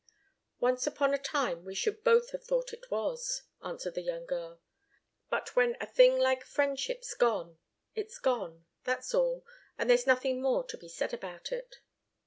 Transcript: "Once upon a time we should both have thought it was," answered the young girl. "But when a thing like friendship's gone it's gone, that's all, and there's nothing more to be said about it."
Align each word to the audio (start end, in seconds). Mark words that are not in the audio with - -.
"Once 0.59 0.87
upon 0.87 1.13
a 1.13 1.17
time 1.19 1.63
we 1.63 1.75
should 1.75 2.03
both 2.03 2.31
have 2.31 2.43
thought 2.43 2.73
it 2.73 2.89
was," 2.89 3.43
answered 3.63 3.93
the 3.93 4.01
young 4.01 4.25
girl. 4.25 4.59
"But 5.29 5.55
when 5.55 5.77
a 5.79 5.85
thing 5.85 6.17
like 6.17 6.43
friendship's 6.43 7.13
gone 7.13 7.59
it's 7.93 8.17
gone, 8.17 8.65
that's 8.83 9.13
all, 9.13 9.45
and 9.77 9.87
there's 9.87 10.07
nothing 10.07 10.41
more 10.41 10.63
to 10.63 10.77
be 10.79 10.89
said 10.89 11.13
about 11.13 11.51
it." 11.51 11.81